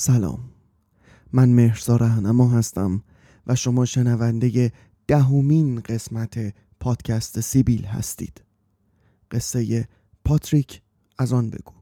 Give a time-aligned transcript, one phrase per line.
[0.00, 0.50] سلام.
[1.32, 3.02] من مهرزا رهنما هستم
[3.46, 4.72] و شما شنونده
[5.06, 8.42] دهمین قسمت پادکست سیبیل هستید.
[9.30, 9.88] قصه
[10.24, 10.82] پاتریک
[11.18, 11.77] از آن بگو.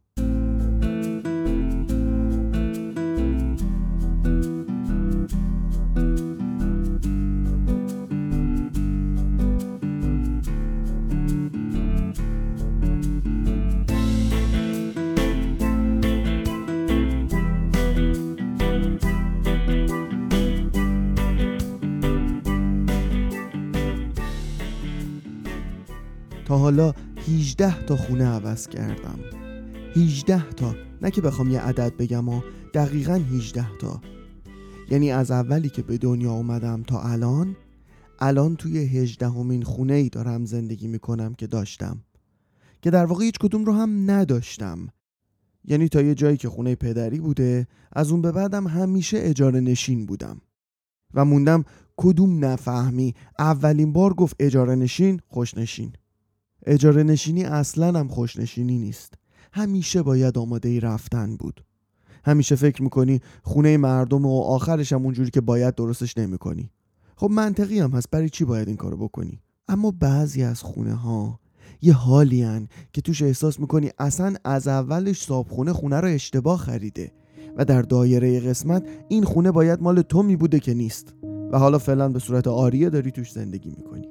[26.46, 26.92] تا حالا
[27.28, 29.18] 18 تا خونه عوض کردم.
[29.96, 30.74] 18 تا.
[31.02, 32.40] نه که بخوام یه عدد بگم و
[32.74, 34.00] دقیقا 18 تا.
[34.90, 37.56] یعنی از اولی که به دنیا اومدم تا الان
[38.18, 41.98] الان توی 18 همین خونه ای دارم زندگی می‌کنم که داشتم.
[42.82, 44.88] که در واقع هیچ کدوم رو هم نداشتم.
[45.64, 50.06] یعنی تا یه جایی که خونه پدری بوده از اون به بعدم همیشه اجاره نشین
[50.06, 50.40] بودم.
[51.14, 51.64] و موندم
[51.96, 53.14] کدوم نفهمی.
[53.38, 55.92] اولین بار گفت اجاره نشین خوشنشین
[56.66, 59.14] اجاره نشینی اصلا هم خوشنشینی نیست.
[59.52, 61.64] همیشه باید آماده ای رفتن بود.
[62.24, 66.70] همیشه فکر می‌کنی خونه مردم و آخرش هم اونجوری که باید درستش نمی‌کنی.
[67.16, 71.40] خب منطقی هم هست برای چی باید این کارو بکنی؟ اما بعضی از خونه ها
[71.82, 77.12] یه حالی هن که توش احساس می‌کنی اصلا از اولش صابخونه خونه رو اشتباه خریده
[77.56, 81.14] و در دایره قسمت این خونه باید مال تو می بوده که نیست.
[81.52, 84.08] و حالا فعلا به صورت آریه داری توش زندگی می‌کنی.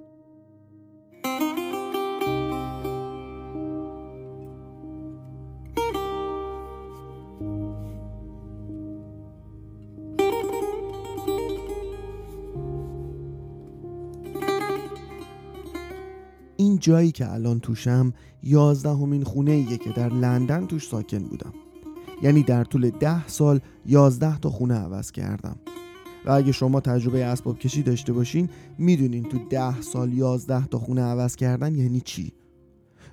[16.85, 21.53] جایی که الان توشم یازدهمین خونه ایه که در لندن توش ساکن بودم.
[22.21, 25.55] یعنی در طول ده سال یازده تا خونه عوض کردم.
[26.25, 31.01] و اگه شما تجربه اسباب کشی داشته باشین می‌دونین تو ده سال یازده تا خونه
[31.01, 32.33] عوض کردن یعنی چی؟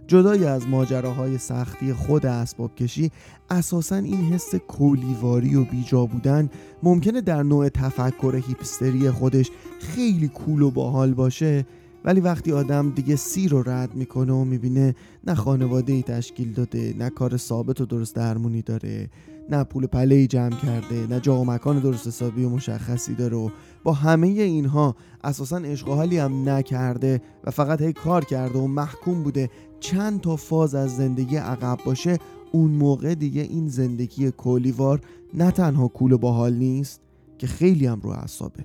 [0.07, 3.11] جدای از ماجراهای سختی خود اسباب کشی
[3.51, 6.51] اساسا این حس کولیواری و بیجا بودن
[6.83, 11.67] ممکنه در نوع تفکر هیپستری خودش خیلی کول و باحال باشه
[12.05, 14.95] ولی وقتی آدم دیگه سی رو رد می‌کنه و می‌بینه
[15.27, 19.11] نه خانواده ای تشکیل داده نه کار ثابت و درست درمونی داره
[19.51, 23.37] نه پول پله ای جمع کرده نه جا و مکان درست حسابی و مشخصی داره
[23.37, 23.51] و
[23.85, 29.51] با همه اینها اساسا اشغالی هم نکرده و فقط هی کار کرده و محکوم بوده
[29.81, 32.19] چند تا فاز از زندگی عقب باشه
[32.53, 35.01] اون موقع دیگه این زندگی کولیوار
[35.35, 37.01] نه تنها کول و باحال نیست
[37.39, 38.65] که خیلی هم رو اعصابه.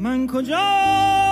[0.00, 1.23] من کجا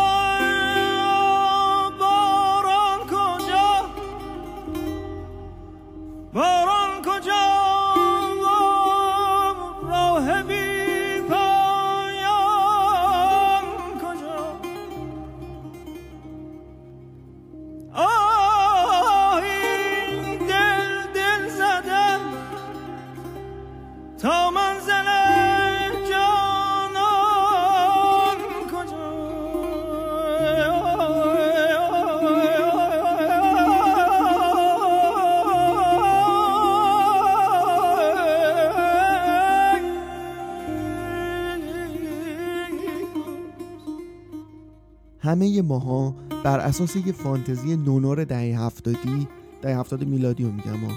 [45.22, 49.28] همه ماها بر اساس یه فانتزی نونور دهه هفتادی
[49.62, 50.92] دهه هفتاد میلادی رو میگم ها.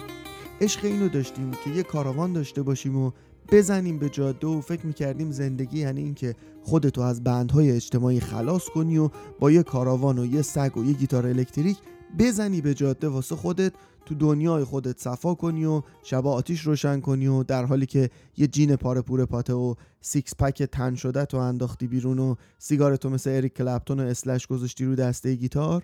[0.61, 3.11] عشق اینو داشتیم که یه کاراوان داشته باشیم و
[3.51, 8.97] بزنیم به جاده و فکر می‌کردیم زندگی یعنی اینکه خودتو از بندهای اجتماعی خلاص کنی
[8.97, 9.09] و
[9.39, 11.77] با یه کاراوان و یه سگ و یه گیتار الکتریک
[12.19, 13.73] بزنی به جاده واسه خودت
[14.05, 18.47] تو دنیای خودت صفا کنی و شبا آتیش روشن کنی و در حالی که یه
[18.47, 23.09] جین پاره پوره پاته و سیکس پک تن شده تو انداختی بیرون و سیگار تو
[23.09, 25.83] مثل اریک کلپتون و اسلش گذاشتی رو دسته گیتار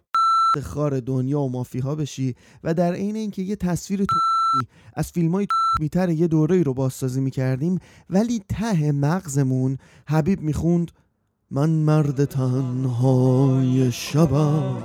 [0.64, 4.16] خار دنیا و مافیها بشی و در عین اینکه یه تصویر تو
[4.94, 5.48] از فیلم های
[5.80, 7.80] میتر یه دوره رو بازسازی می‌کردیم
[8.10, 10.92] ولی ته مغزمون حبیب می‌خوند
[11.52, 14.78] من مرد تنهای شبم.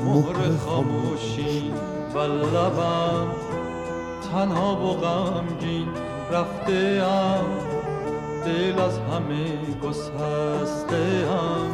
[0.00, 1.72] مهر خاموشی
[2.14, 3.26] و لبم
[4.32, 5.88] تنها و غمگین
[6.30, 7.44] رفته ام.
[8.44, 11.70] دل از همه گسسته ام.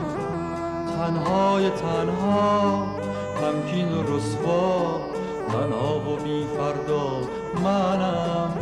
[0.96, 2.86] تنهای تنها
[3.40, 5.00] غمگین و رسوا
[5.48, 7.10] تنها و بی فردا
[7.64, 8.52] منم.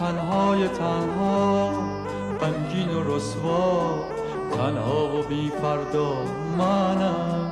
[0.00, 1.70] تنهای تنها
[2.40, 3.94] غمگین و رسوا
[4.56, 6.14] تنها و بی فردا
[6.58, 7.47] منم.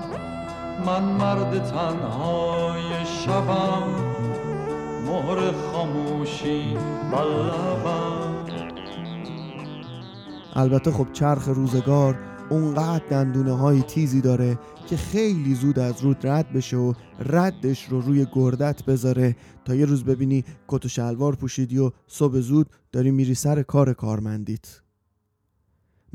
[0.87, 3.83] من مرد تنهای شبم
[5.07, 6.75] مهر خاموشی
[7.13, 8.37] بلبم
[10.55, 12.19] البته خب چرخ روزگار
[12.51, 18.01] اونقدر دندونه های تیزی داره که خیلی زود از رود رد بشه و ردش رو
[18.01, 19.37] روی گردت بذاره.
[19.65, 23.93] تا یه روز ببینی کت و شلوار پوشیدی و صبح زود داری میری سر کار
[23.93, 24.86] کارمندیت.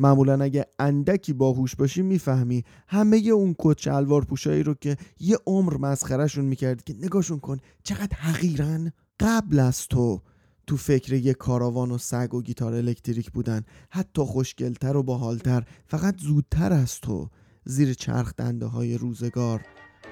[0.01, 5.77] معمولا اگه اندکی باهوش باشی می‌فهمی همه اون کت شلوار پوشایی رو که یه عمر
[5.77, 10.21] مسخرهشون می‌کردی که نگاهشون کن چقدر حقیرن؟ قبل از تو
[10.67, 16.21] تو فکر یه کاراوان و سگ و گیتار الکتریک بودن حتی خوشگلتر و باحالتر فقط
[16.21, 17.29] زودتر از تو
[17.65, 19.61] زیر چرخ دنده های روزگار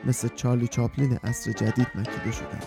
[0.07, 2.61] مثل چارلی چاپلین عصر جدید مکیده شدن.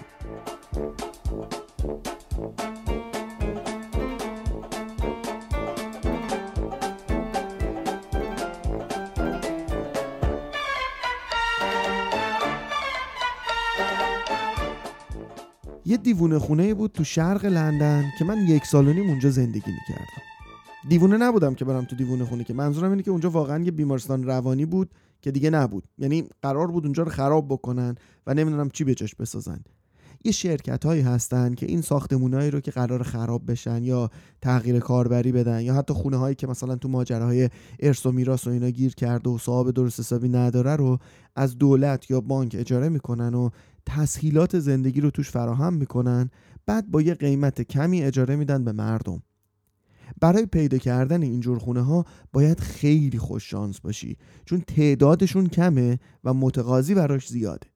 [15.85, 19.71] یه دیوونه خونه بود تو شرق لندن که من یک سال و نیم اونجا زندگی
[19.71, 20.23] می‌کردم.
[20.89, 22.55] دیوونه نبودم که برم تو دیوونه خونه که.
[22.55, 24.91] منظورم اینه که اونجا واقعا یه بیمارستان روانی بود
[25.21, 25.85] که دیگه نبود.
[25.99, 27.95] یعنی قرار بود اونجا رو خراب بکنن
[28.27, 29.61] و نمی‌دونم چی به جاش بسازن.
[30.25, 34.11] یه شرکت هایی هستن که این ساختمونایی رو که قرار خراب بشن یا
[34.43, 37.51] تغییر کاربری بدن یا حتی خونه هایی که مثلا تو ماجراهای
[37.81, 40.99] ارث و میراث و اینا گیر کرده و صاحب درست حسابی نداره رو
[41.37, 43.51] از دولت یا بانک اجاره می‌کنن و
[43.87, 46.31] تسهیلات زندگی رو توش فراهم می‌کنن
[46.67, 49.23] بعد با یه قیمت کمی اجاره میدن به مردم.
[50.21, 56.35] برای پیدا کردن اینجور خونه ها باید خیلی خوش شانس باشی چون تعدادشون کمه و
[56.35, 57.67] متقاضی براش زیاده.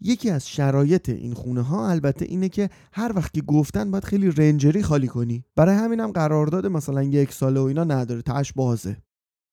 [0.00, 4.30] یکی از شرایط این خونه ها البته اینه که هر وقت که گفتن باید خیلی
[4.30, 5.44] رنجری خالی کنی.
[5.56, 8.96] برای همینم قرارداد مثلا یک ساله و اینا نداره تاش بازه.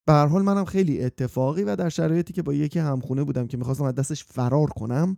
[0.05, 3.57] به هر حال منم خیلی اتفاقی و در شرایطی که با یکی همخونه بودم که
[3.57, 5.17] می‌خواستم از دستش فرار کنم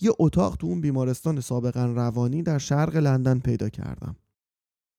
[0.00, 4.16] یه اتاق تو اون بیمارستان سابقا روانی در شرق لندن پیدا کردم.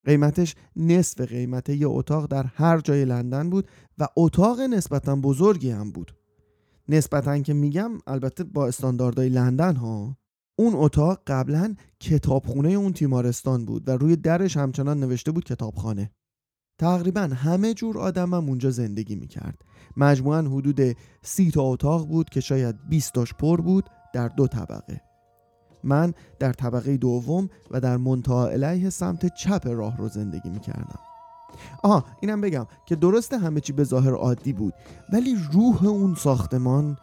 [0.06, 3.68] قیمتش نصف قیمت یه اتاق در هر جای لندن بود
[3.98, 6.16] و اتاق نسبتا بزرگی هم بود.
[6.90, 10.18] نسبتا که میگم البته با استانداردهای لندن ها
[10.56, 16.12] اون اتاق قبلا کتابخونه اون تیمارستان بود و روی درش همچنان نوشته بود کتابخانه.
[16.80, 19.62] تقریبا همه جور آدمم اونجا زندگی می‌کرد.
[19.98, 20.80] مجموعا حدود
[21.22, 25.02] سی تا اتاق بود که شاید 20 تاش پر بود در دو طبقه.
[25.84, 31.00] من در طبقه دوم و در منتها علیه سمت چپ راه رو زندگی می‌کردم.
[31.84, 34.74] آها اینم بگم که درسته همه چی به ظاهر عادی بود
[35.14, 36.98] ولی روح اون ساختمان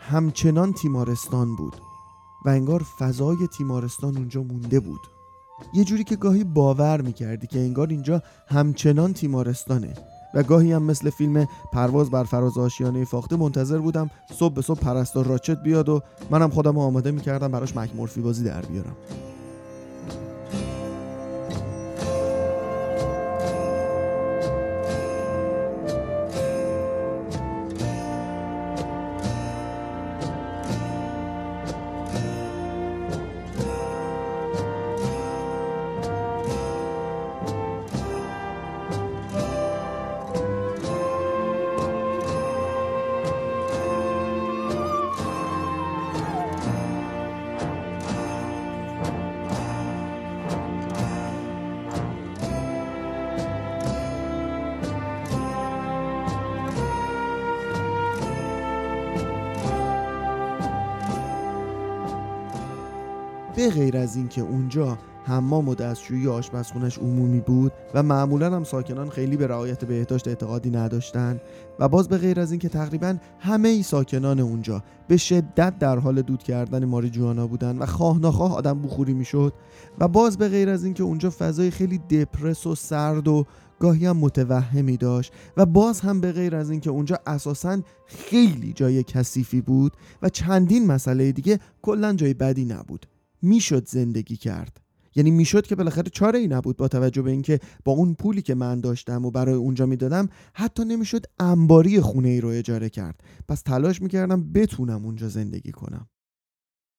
[0.00, 1.76] همچنان تیمارستان بود
[2.44, 5.00] و انگار فضای تیمارستان اونجا مونده بود.
[5.74, 9.94] یه جوری که گاهی باور می‌کردی که انگار اینجا همچنان تیمارستانه.
[10.34, 14.80] و گاهی هم مثل فیلم پرواز بر فراز آشیانه فاخته منتظر بودم صبح به صبح
[14.80, 18.96] پرستار راچت بیاد و منم خودم آماده می‌کردم براش مکمورفی بازی در بیارم.
[63.62, 69.10] به غیر از اینکه اونجا حمام و دستشویی آشپزخونش عمومی بود و معمولا هم ساکنان
[69.10, 71.40] خیلی به رعایت بهداشت اعتقادی نداشتن
[71.78, 76.22] و باز به غیر از اینکه تقریبا همه ای ساکنان اونجا به شدت در حال
[76.22, 79.52] دود کردن ماریجوانا بودن و خواه ناخواه آدم بخوری می‌شد
[79.98, 83.46] و باز به غیر از اینکه اونجا فضای خیلی دپرس و سرد و
[83.80, 89.02] گاهی هم متوهمی داشت و باز هم به غیر از اینکه اونجا اساسا خیلی جای
[89.02, 89.92] کثیفی بود
[90.22, 93.11] و چندین مسئله دیگه کلا جای بدی نبود.
[93.42, 94.80] می‌شد زندگی کرد.
[95.14, 98.54] یعنی می‌شد که بالاخره چاره ای نبود با توجه به اینکه با اون پولی که
[98.54, 103.20] من داشتم و برای اونجا می‌دادم حتی نمی‌شد انباری خونه ای رو اجاره کرد.
[103.48, 106.08] پس تلاش می‌کردم بتونم اونجا زندگی کنم.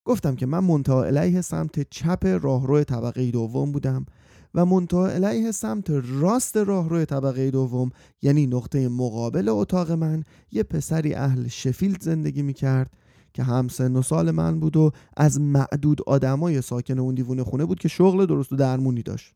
[0.05, 4.05] گفتم که من منتها علیه سمت چپ راهرو طبقه دوم بودم
[4.53, 7.89] و منتها علیه سمت راست راهرو طبقه دوم
[8.21, 12.91] یعنی نقطه مقابل اتاق من یه پسری اهل شفیلد زندگی می‌کرد
[13.33, 17.65] که هم سن و سال من بود و از معدود آدمای ساکن اون دیوونه خونه
[17.65, 19.33] بود که شغل درست و درمونی داشت.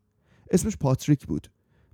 [0.52, 1.48] اسمش پاتریک بود.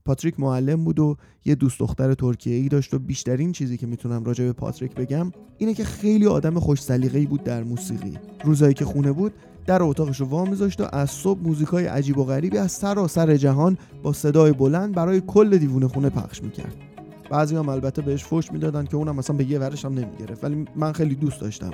[0.05, 4.24] پاتریک معلم بود و یه دوست دختر ترکیه ای داشت و بیشترین چیزی که می‌تونم
[4.24, 8.17] راجع به پاتریک بگم اینه که خیلی آدم خوش سلیقه‌ای بود در موسیقی.
[8.43, 9.33] روزایی که خونه بود
[9.65, 13.77] در اتاقش رو وا میذاشت و از صبح موزیکای عجیب و غریبی از سراسر جهان
[14.03, 16.92] با صدای بلند برای کل دیوونه خونه پخش می‌کرد.
[17.34, 20.44] بعضی هم البته بهش فوش می‌دادن که اونم مثلا به یه ورش هم نمی‌گرفت.
[20.44, 21.72] ولی من خیلی دوست داشتم.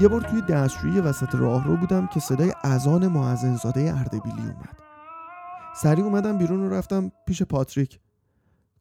[0.00, 4.78] یه بار توی دستشویی وسط راه رو بودم که صدای اذان معزنزاده اردبیلی اومد.
[5.76, 8.00] سریع اومدم بیرون و رفتم پیش پاتریک.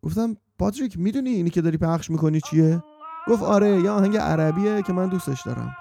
[0.02, 2.84] گفتم پاتریک می‌دونی اینی که داری پخش می‌کنی چیه؟
[3.30, 5.76] گفت آره یه آهنگ عربیه که من دوستش دارم.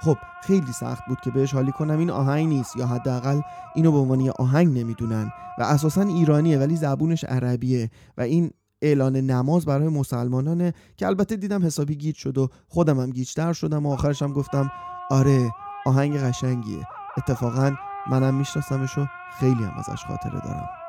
[0.00, 1.98] خب خیلی سخت بود که بهش حالی کنم.
[1.98, 3.40] این آهنگ نیست یا حداقل
[3.74, 8.50] اینو به عنوان یه آهنگ نمی‌دونن و اساسا ایرانیه ولی زبونش عربیه و این
[8.82, 13.86] اعلان نماز برای مسلمانانه که البته دیدم حسابی گیج شد و خودم هم گیجتر شدم
[13.86, 14.70] و آخرش هم گفتم
[15.10, 15.50] آره
[15.86, 16.86] آهنگ قشنگیه.
[17.16, 17.74] اتفاقا
[18.10, 19.06] منم میشناسمش و
[19.38, 20.83] خیلی هم ازش خاطره دارم.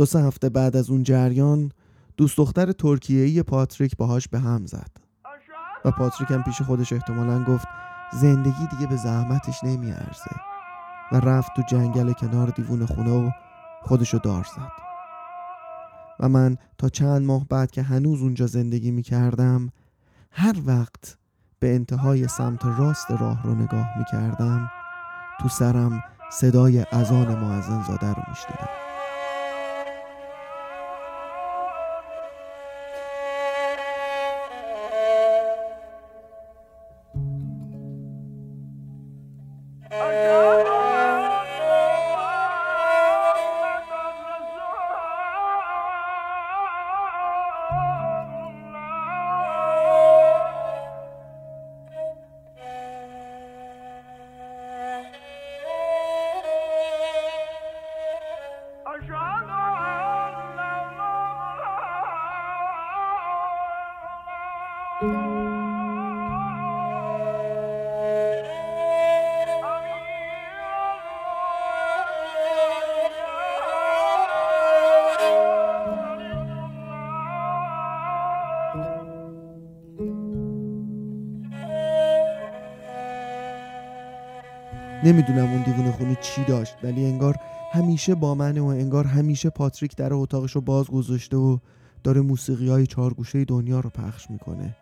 [0.00, 1.72] دو سه هفته بعد از اون جریان
[2.16, 4.90] دوست دختر ترکیه‌ای پاتریک باهاش به هم زد.
[5.84, 7.66] و پاتریک هم پیش خودش احتمالا گفت
[8.12, 10.36] زندگی دیگه به زحمتش نمیارزه.
[11.12, 13.30] و رفت تو جنگل کنار دیوون خونه و
[13.82, 14.72] خودشو دار زد.
[16.20, 19.70] و من تا چند ماه بعد که هنوز اونجا زندگی می‌کردم
[20.30, 21.16] هر وقت
[21.58, 24.70] به انتهای سمت راست راه رو نگاه می‌کردم
[25.40, 26.02] تو سرم
[26.32, 28.79] صدای اذان معزن زاده رو میشنیدم.
[39.92, 40.49] Oh no!
[85.12, 87.36] نمی‌دونم اون دیوونه خونه چی داشت ولی انگار
[87.72, 91.58] همیشه با منه و انگار همیشه پاتریک در اتاقش رو باز گذاشته و
[92.04, 94.76] داره موسیقی های چارگوشه دنیا رو پخش می‌کنه.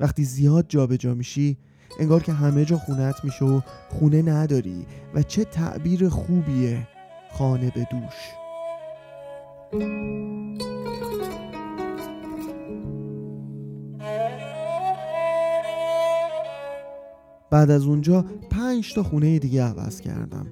[0.00, 1.58] وقتی زیاد جابجا میشی
[2.00, 6.88] انگار که همه جا خونت میشه و خونه نداری و چه تعبیر خوبیه
[7.32, 8.30] خانه به دوش.
[17.50, 20.46] بعد از اونجا پنج تا خونه دیگه عوض کردم.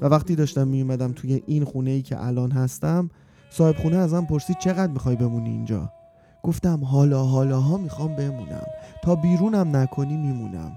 [0.00, 3.10] و وقتی داشتم میومدم توی این خونه ای که الان هستم
[3.50, 5.92] صاحب خونه ازم پرسید چقدر می‌خوای بمونی اینجا؟
[6.42, 8.66] گفتم حالا حالاها می‌خوام بمونم.
[9.04, 10.72] تا بیرونم نکنی میمونم.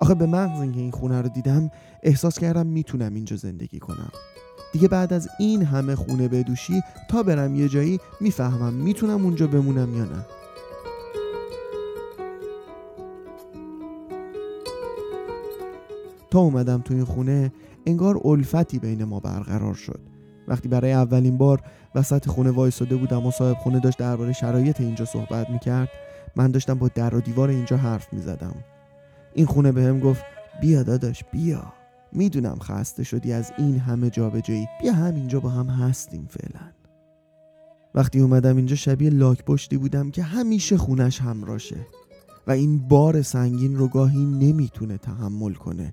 [0.00, 1.70] آخه به محض اینکه این خونه رو دیدم
[2.02, 4.10] احساس کردم می‌تونم اینجا زندگی کنم.
[4.72, 9.96] دیگه بعد از این همه خونه بدوشی تا برم یه جایی می‌فهمم می‌تونم اونجا بمونم
[9.96, 10.26] یا نه.
[16.38, 17.52] اومدم تو این خونه
[17.86, 20.00] انگار الفتی بین ما برقرار شد.
[20.48, 21.60] وقتی برای اولین بار
[21.94, 25.88] وسط خونه وایساده بودم و صاحب خونه داشت درباره شرایط اینجا صحبت می‌کرد
[26.36, 28.54] من داشتم با در و دیوار اینجا حرف می‌زدم.
[29.34, 30.22] این خونه بهم گفت
[30.60, 31.72] بیا داداش بیا.
[32.12, 34.68] می‌دونم خسته شدی از این همه جابجایی.
[34.80, 36.66] بیا همینجا با هم هستیم فعلا.
[37.94, 41.76] وقتی اومدم اینجا شبیه لاک پشتی بودم که همیشه خونش همراشه
[42.46, 45.92] و این بار سنگین رو گاهی نمی‌تونه تحمل کنه.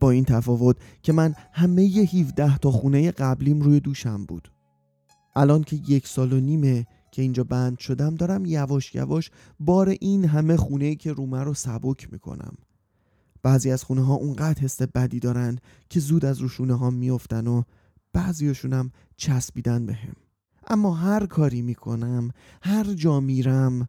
[0.00, 4.52] با این تفاوت که من همه ی 17 تا خونه قبلیم روی دوشم بود
[5.36, 10.24] الان که یک سال و نیمه که اینجا بند شدم دارم یواش یواش بار این
[10.24, 12.52] همه خونه که رومه رو سبک می‌کنم
[13.42, 17.62] بعضی از خونه ها اونقدر حس بدی دارن که زود از روشونه ها میفتن و
[18.12, 20.16] بعضیاشونم چسبیدن به هم.
[20.66, 22.30] اما هر کاری می‌کنم
[22.62, 23.88] هر جا میرم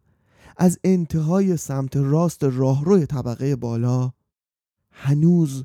[0.56, 4.12] از انتهای سمت راست راهروی طبقه بالا
[4.92, 5.64] هنوز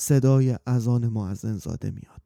[0.00, 2.17] صدای اذان معزن زاده میاد.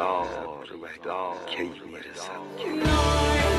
[0.00, 1.62] ابریدار کی
[1.92, 3.55] می‌رسد؟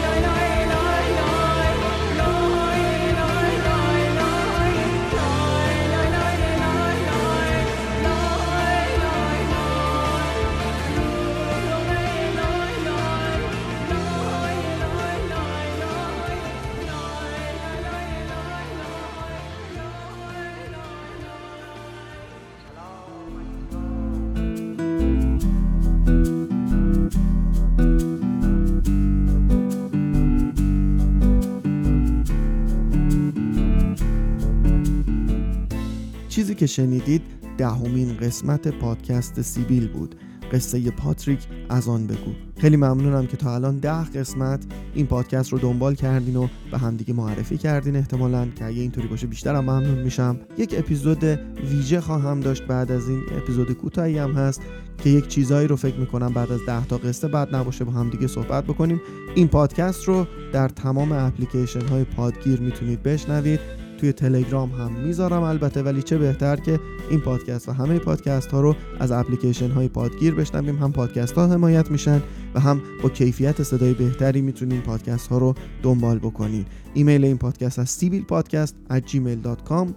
[36.57, 37.21] که شنیدید
[37.57, 40.15] دهمین قسمت پادکست سیبیل بود.
[40.51, 41.39] قصه پاتریک
[41.69, 42.31] از آن بگو.
[42.57, 47.13] خیلی ممنونم که تا الان ده قسمت این پادکست رو دنبال کردین و به همدیگه
[47.13, 50.39] معرفی کردین احتمالا که اگه اینطوری باشه بیشترم ممنون میشم.
[50.57, 51.23] یک اپیزود
[51.71, 54.61] ویژه خواهم داشت بعد از این اپیزود کوتاهی هم هست
[54.97, 58.27] که یک چیزایی رو فکر می‌کنم بعد از ده تا قصه بعد نباشه با همدیگه
[58.27, 59.01] صحبت بکنیم.
[59.35, 63.59] این پادکست رو در تمام اپلیکیشن های پادگیر می‌تونید بشنوید.
[63.97, 66.79] توی تلگرام هم می‌ذارم البته ولی چه بهتر که
[67.09, 70.75] این پادکست و همه پادکست ها رو از اپلیکیشن های پادگیر بشنویم.
[70.75, 72.21] هم پادکست ها حمایت میشن
[72.55, 76.65] و هم با کیفیت صدای بهتری می‌تونین پادکست ها رو دنبال بکنین.
[76.93, 79.87] ایمیل این پادکست از سیبیل پادکست gmail.com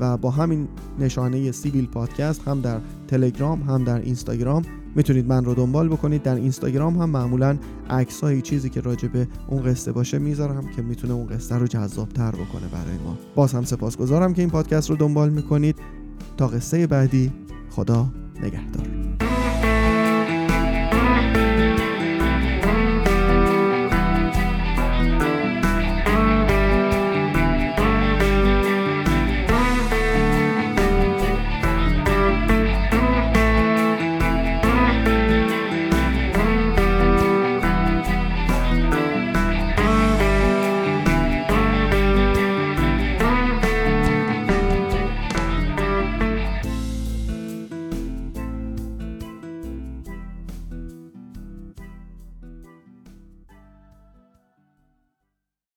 [0.00, 0.68] و با همین
[0.98, 4.62] نشانه سیبیل پادکست هم در تلگرام هم در اینستاگرام
[4.94, 6.22] می‌تونید من رو دنبال بکنید.
[6.22, 7.58] در اینستاگرام هم معمولا
[7.90, 11.66] عکس های چیزی که راجع به اون قصه باشه می‌ذارم که می‌تونه اون قصه رو
[11.66, 13.18] جذابتر بکنه برای ما.
[13.34, 15.76] باز هم سپاسگزارم که این پادکست رو دنبال می‌کنید.
[16.36, 17.32] تا قصه بعدی
[17.70, 18.06] خدا
[18.42, 19.27] نگهدار.